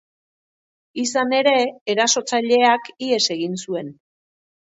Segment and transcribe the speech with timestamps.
[1.01, 1.53] Izan ere,
[1.95, 3.93] erasotzaileak ihes egin zuen.